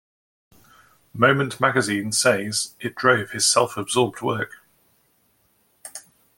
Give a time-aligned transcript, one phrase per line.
[1.13, 4.53] "Moment Magazine" says, "It drove his self-absorbed work.